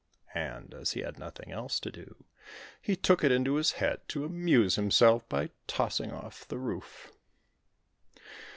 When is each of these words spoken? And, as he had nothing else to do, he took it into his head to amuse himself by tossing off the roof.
And, 0.33 0.73
as 0.73 0.93
he 0.93 1.01
had 1.01 1.19
nothing 1.19 1.51
else 1.51 1.79
to 1.79 1.91
do, 1.91 2.23
he 2.81 2.95
took 2.95 3.23
it 3.23 3.31
into 3.31 3.53
his 3.57 3.73
head 3.73 4.01
to 4.07 4.25
amuse 4.25 4.73
himself 4.73 5.29
by 5.29 5.51
tossing 5.67 6.11
off 6.11 6.47
the 6.47 6.57
roof. 6.57 7.11